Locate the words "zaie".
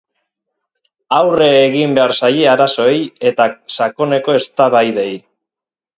2.19-2.49